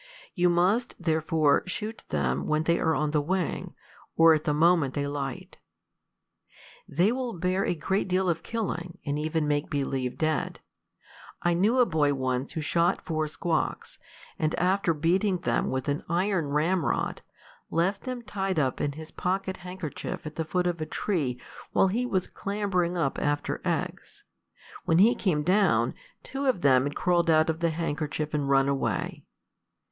You 0.33 0.49
must 0.49 0.95
therefore 0.99 1.61
shoot 1.67 2.03
them 2.09 2.47
when 2.47 2.63
they 2.63 2.79
are 2.79 2.95
on 2.95 3.11
the 3.11 3.21
wing, 3.21 3.75
or 4.15 4.33
at 4.33 4.45
the 4.45 4.51
moment 4.55 4.95
they 4.95 5.05
light. 5.05 5.59
They 6.87 7.11
will 7.11 7.33
bear 7.37 7.63
a 7.63 7.75
great 7.75 8.07
deal 8.07 8.27
of 8.27 8.41
killing, 8.41 8.97
and 9.05 9.19
even 9.19 9.47
make 9.47 9.69
believe 9.69 10.17
dead. 10.17 10.59
I 11.43 11.53
knew 11.53 11.77
a 11.77 11.85
boy 11.85 12.15
once 12.15 12.53
who 12.53 12.61
shot 12.61 13.05
four 13.05 13.27
squawks, 13.27 13.99
and 14.39 14.57
after 14.59 14.95
beating 14.95 15.37
them 15.41 15.69
with 15.69 15.87
an 15.87 16.03
iron 16.09 16.47
ramrod, 16.47 17.21
left 17.69 18.01
them 18.01 18.23
tied 18.23 18.57
up 18.57 18.81
in 18.81 18.93
his 18.93 19.11
pocket 19.11 19.57
handkerchief 19.57 20.25
at 20.25 20.35
the 20.35 20.45
foot 20.45 20.65
of 20.65 20.81
a 20.81 20.87
tree 20.87 21.39
while 21.73 21.89
he 21.89 22.07
was 22.07 22.25
clambering 22.25 22.97
up 22.97 23.19
after 23.19 23.61
eggs: 23.63 24.23
when 24.83 24.97
he 24.97 25.13
came 25.13 25.43
down, 25.43 25.93
two 26.23 26.47
of 26.47 26.61
them 26.61 26.85
had 26.85 26.95
crawled 26.95 27.29
out 27.29 27.51
of 27.51 27.59
the 27.59 27.69
handkerchief 27.69 28.33
and 28.33 28.49
run 28.49 28.67
away. 28.67 29.23